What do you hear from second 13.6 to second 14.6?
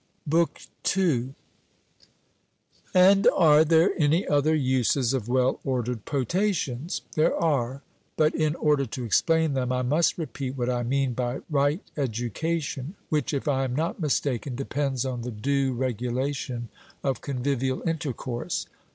am not mistaken,